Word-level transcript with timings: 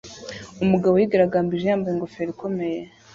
Umugabo 0.63 0.95
yigaragambije 0.95 1.65
yambaye 1.67 1.93
ingofero 1.95 2.29
ikomeye 2.33 2.79